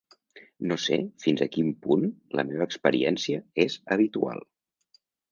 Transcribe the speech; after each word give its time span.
No 0.69 0.75
sé 0.83 0.95
fins 1.25 1.41
a 1.45 1.47
quin 1.55 1.67
punt 1.83 2.07
la 2.39 2.45
meva 2.47 2.65
experiència 2.69 3.41
és 3.65 3.77
habitual. 3.97 4.41